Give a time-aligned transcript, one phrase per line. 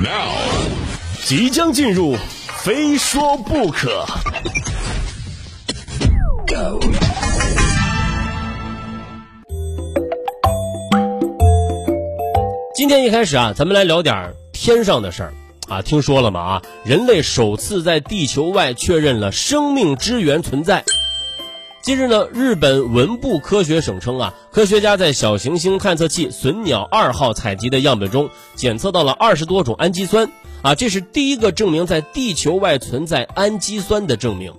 [0.00, 0.30] Now，
[1.24, 2.16] 即将进入，
[2.62, 4.06] 非说不可。
[12.76, 15.34] 今天一开始啊，咱们来聊点天上的事儿
[15.68, 15.82] 啊。
[15.82, 16.40] 听说了吗？
[16.40, 20.84] 啊，人类首次在地球外确认了生命之源存在。
[21.80, 30.30] 近日呢，日本文部科学省称啊，科学家在小行星探测器隼鸟二号采集的样本中检测到了二十多种氨基酸
[30.62, 34.52] 啊，这是第一个证明在地球外存在氨基酸的证明。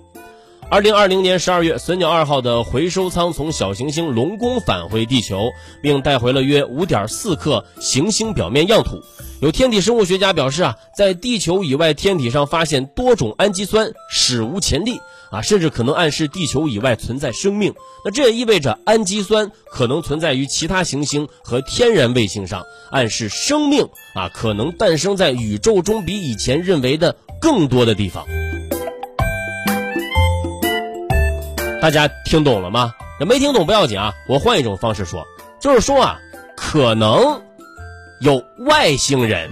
[0.70, 5.50] 二零二零年十二月，隼鸟二号的回收舱从小行星龙宫返回地球，
[5.82, 9.00] 并带回了约五点四克行星表面样土。
[9.40, 17.74] 有天体生物学家表示啊，在地球以外天体上发现多种氨基酸史无前例啊，甚至可能暗示地球以外存在生命。
[18.04, 28.26] 那这也意味着氨基酸可能存在于其他行星和天然卫星上，暗示生命啊可能诞生在宇宙中比以前认为的更多的地方。
[31.80, 32.92] 大家听懂了吗？
[33.18, 35.26] 这没听懂不要紧啊，我换一种方式说，
[35.60, 36.18] 就是说啊，
[36.56, 37.42] 可能
[38.20, 39.50] 有外星人。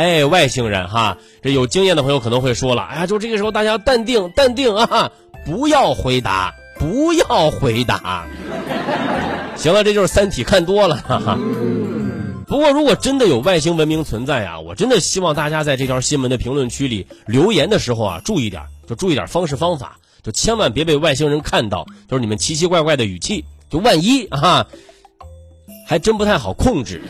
[0.00, 5.12] 哎，外星人哈，这有经验的朋友可能会说了，哎呀，就这个时候大家淡定，淡定啊，
[5.44, 8.24] 不要回答，不要回答。
[9.56, 10.96] 行了，这就是《三体》看多了。
[12.46, 19.98] 不过，如果真的有外星文明存在啊，我真的希望大家在这条新闻的评论区里留言的时候啊，注意点，就注意点方式方法。
[20.22, 24.66] 就千万别被外星人看到，就是你们奇奇怪怪的语气，就万一啊，
[25.86, 27.02] 还真不太好控制。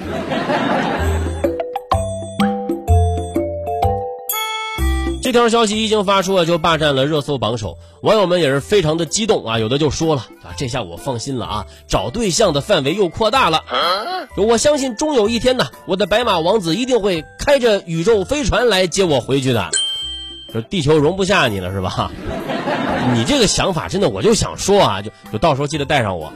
[5.23, 13.63] 这条消息一经发出啊，就霸占了热搜榜首，网友们也是非常的激动啊，有的就说了啊，这下我放心了啊，找对象的范围又扩大了。
[14.37, 19.71] 我相信终有一天呢，我的白马王子一定会开着宇宙飞船来接我回去的。
[20.53, 22.11] 就地球容不下你了是吧？
[23.15, 26.33] 你这个想法真的，我就想说啊，就就到时候记得带上我。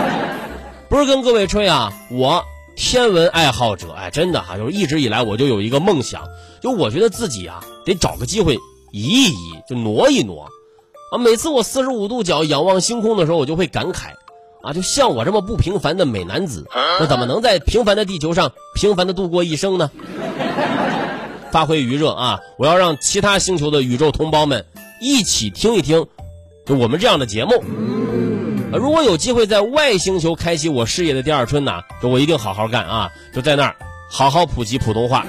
[0.90, 2.44] 不是跟各位吹啊，我
[2.76, 6.22] 天文爱好者，哎，真的哈，就是一直以来我就有一个梦想，
[6.60, 8.58] 就我觉得自己啊得找个机会
[8.92, 10.48] 移一移，就挪一挪。
[11.12, 14.08] 啊，每次我四十五度角仰望星空的时候，我就会感慨，
[14.62, 16.66] 啊，就像我这么不平凡的美男子，
[16.98, 19.90] 那怎么能在平凡的地球上平凡的度过一生呢？
[21.52, 22.40] 发挥余热啊！
[22.58, 24.66] 我要让其他星球的宇宙同胞们
[25.00, 26.06] 一起听一听，
[26.66, 27.62] 就我们这样的节目。
[28.76, 33.12] 如果有机会在外星球开启我事业的第二春呢，就我一定好好干啊！
[33.32, 33.76] 就在那儿
[34.10, 35.24] 好好普及普通话。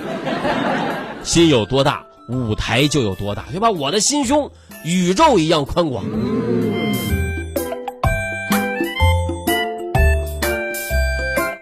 [1.24, 3.70] 心有多大，舞台就有多大，对吧？
[3.70, 4.52] 我的心胸
[4.84, 6.04] 宇宙一样宽广。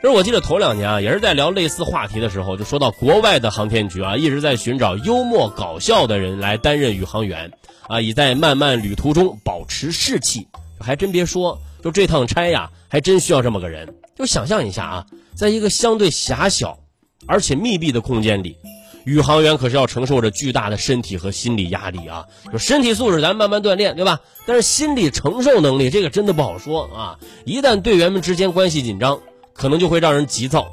[0.02, 7.52] 其实我记得头两年啊，也是在聊类似话题的时候，就说到国外的航天局啊，一直在寻找幽默搞笑的人来担任宇航员，
[7.90, 10.48] 啊，以在漫漫旅途中保持士气。
[10.80, 13.94] 还真别说，就这趟差呀，还真需要这么个人。
[14.16, 15.06] 就想象一下啊，
[15.36, 16.80] 在一个相对狭小
[17.28, 18.58] 而且密闭的空间里，
[19.06, 22.26] 宇航员可是要承受着巨大的身体和心理压力啊。
[22.52, 24.22] 就身体素质咱慢慢锻炼，对吧？
[24.46, 27.20] 但是心理承受能力这个真的不好说啊。
[27.44, 29.20] 一旦队员们之间关系紧张，
[29.54, 30.72] 可能就会让人急躁、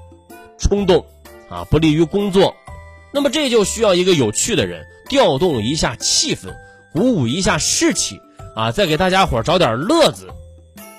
[0.58, 1.04] 冲动，
[1.48, 2.54] 啊，不利于工作。
[3.12, 6.54] 那么这就需要一个有趣的人，调动一下气氛，
[6.92, 8.20] 鼓舞一下士气，
[8.54, 10.28] 啊，再给大家伙找点乐子。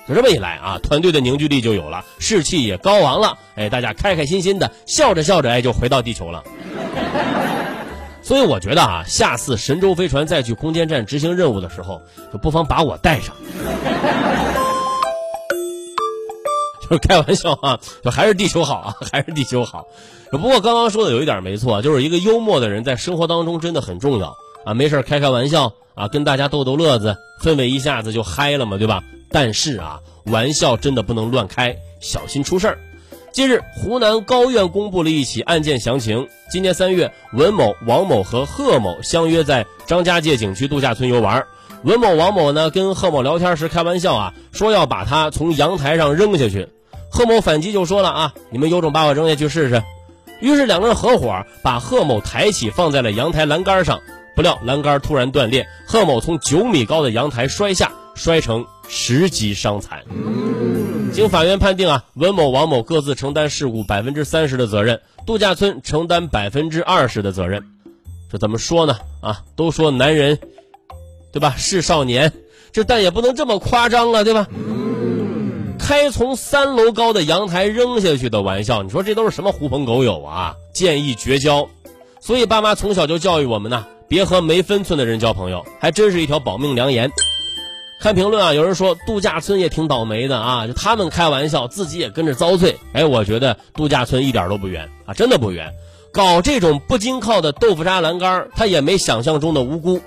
[0.08, 3.38] 就这么一来啊，团队的凝聚力就有了，士气也高昂了。
[3.54, 6.42] 哎，大家开开心心的笑着笑着，哎，就回到地球了。
[8.22, 12.00] 所以我觉得啊，下次神舟飞船再去空间站执行任务的时候，
[12.32, 13.34] 就不妨把我带上。
[16.82, 19.86] 就是开玩笑啊，就还是地球好啊，还是地球好。
[20.30, 24.74] 不过刚刚说的有一点没错，就是一个幽默的人在生活当中真的很重要啊。
[24.74, 29.02] 没事开开玩笑啊，跟大家逗逗乐子，氛围一下子就嗨了嘛，对吧？
[29.32, 32.78] 但是啊，玩笑真的不能乱开，小心出事儿。
[33.32, 36.28] 近日，湖南高院公布了一起案件详情。
[36.50, 41.42] 今年三月，文某、王某和贺某相约在张家界景区度假村游玩。
[41.82, 46.68] 文某、王某呢，跟贺某聊天时开玩笑啊，说要把他从阳台上扔下去。
[47.10, 49.82] 贺某反击就说了啊，你们有种把我扔下去试试。
[50.40, 53.98] 于是两个人合伙把贺某抬起放在了阳台栏杆上，
[54.36, 60.04] 不料栏杆突然断裂，贺某从九米高的阳台摔下，摔成十级伤残。
[61.14, 67.64] 经法院判定啊，文某、王某各自承担事故百分之三十的责任，度假村承担百分之二十的责任。
[68.30, 68.98] 这怎么说呢？
[69.22, 70.38] 啊，都说男人，
[71.32, 71.54] 对吧？
[71.56, 72.34] 是少年，
[72.70, 74.46] 这但也不能这么夸张啊，对吧？
[75.78, 80.54] 开从三楼高的阳台扔下去的玩笑，你说这都是什么狐朋狗友啊？
[80.74, 81.66] 建议绝交。
[82.20, 87.10] 所以爸妈从小就教育我们呢，别和没分寸的人交朋友，还真是一条保命良言。
[88.02, 92.76] 看评论啊，有人说度假村也挺倒霉的啊，就他们开玩笑，自己也跟着遭罪。
[92.92, 95.72] 哎，我觉得度假村一点都不冤啊，真的不冤。
[96.12, 100.00] 搞这种不经靠的豆腐渣栏杆，他也没想象中的无辜。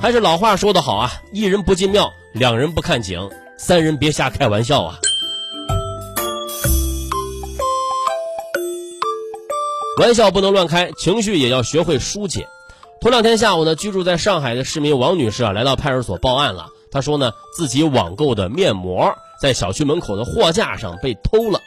[0.00, 5.00] 还是老话说得好啊，一人不进庙，两人不看景，三人别瞎开玩笑啊。
[9.98, 12.46] 玩笑不能乱开，情绪也要学会疏解。
[13.02, 16.68] 头两天下午呢，居住在上海的市民王女士啊，来到派出所报案了。
[16.88, 21.58] 她说呢，自己网购的面膜在小区门口的货架上被偷了。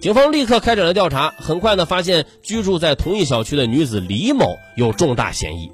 [0.00, 5.70] 警方立刻开展了调查，很快呢，发现居住在同一小区的女子李某有重大嫌疑。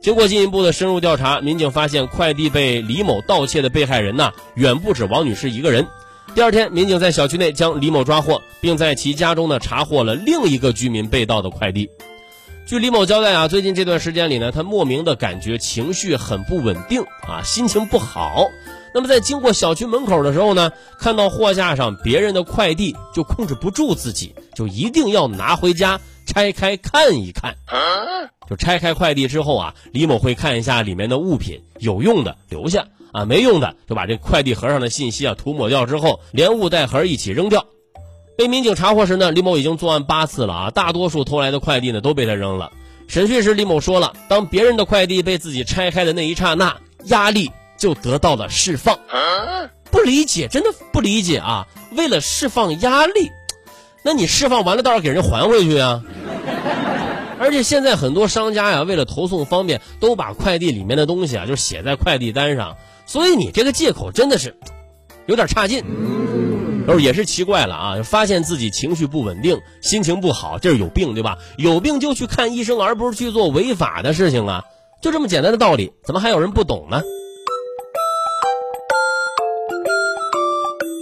[0.00, 5.86] 经过进一步的深入调查，民警发现快递被李某盗窃的被害人呢，远不止王女士一个人。
[6.34, 11.90] 第二天，民警在小区内将李某抓获，并在其家中呢查获了另一个居民被盗的快递。
[12.66, 18.48] 据李某交代啊，最近这段时间里呢，他莫名的感觉情绪很不稳定啊，心情不好。
[18.92, 27.54] 那么在经过小区门口的时候呢，看到货架上别人的快递，就控制不住自己，就一定要拿回家拆开看一看。
[28.50, 37.64] 就拆开快递之后啊，李某会看一下里面的物品，有用的留下啊，没用的就把这快递盒上的信息啊涂抹掉之后，连物带盒一起扔掉。
[38.36, 42.70] 被民警查获时呢，李某已经作案八次了啊，大多数偷来的快递呢都被他扔了。
[43.08, 48.98] 审讯时，李某说了，当别人的快递被自己拆开的那一刹那，压力就得到了释放。
[49.90, 51.66] 不理解，真的不理解啊！
[51.96, 53.30] 为了释放压力，
[54.02, 56.02] 那你释放完了，倒是给人还回去啊？
[57.38, 64.56] 而且现在很多商家呀，为了投送方便，都把快递里面的东西啊就写在快递单上，所以你这个借口真的是
[65.26, 65.84] 有点差劲。
[66.86, 68.02] 哦，也是奇怪了啊！
[68.02, 71.38] 发现自己情绪不稳定，心情不好，这是有病对吧？
[71.56, 74.64] 有病就去看医生，而不是去做违法的事情啊！
[75.02, 77.02] 就这么简单的道理，怎么还有人不懂呢？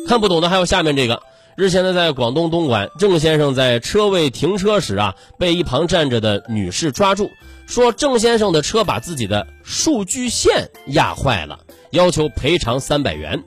[0.08, 1.22] 看不懂的还有下面这个。
[1.56, 7.31] 日前呢，在广东东莞，郑先生在车位停车时啊，被一旁站着的女士抓住，
[7.66, 11.60] 说郑先生的车把自己的数据线压坏了，
[11.90, 13.44] 要求赔偿三百元。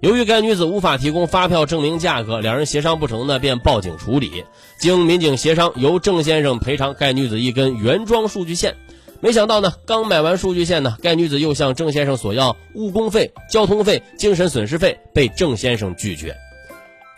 [0.00, 4.44] 由于该女子无法提供发票证明价格，两人协商不成呢，便报警处理。
[4.78, 8.76] 经民警协商，由郑先生赔偿该女子一根原装数据线。
[9.20, 16.34] 没想到呢，刚买完数据线呢，该女子又向郑先生索要误工费、交通费、精神损失费，被郑先生拒绝。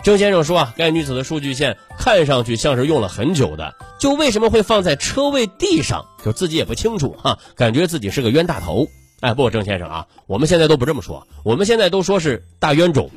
[0.02, 8.88] 郑先生说啊，该女子的数据线看上去像是用了很久的，就为什么会放在车位地上，就自己也不清楚哈，感觉自己是个冤大头。
[9.22, 13.08] 哎，不，郑先生啊，我们现在都不这么说，我们现在都说是大冤种。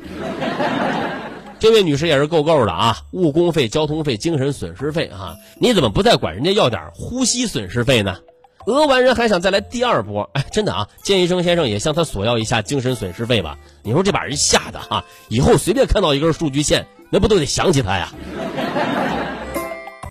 [1.58, 8.18] 这位女士也是够够的啊，误工费、交通费、精神损失费啊，你怎么不再管人家要点呼吸损失费呢？
[8.68, 10.30] 讹完人还想再来第二波？
[10.34, 13.58] 哎，真的啊，建议郑先生也向他索要一下精神损失费吧。
[13.82, 18.14] 你说这把人吓的哈，以后随便看到一根数据线，那不都得想起他呀？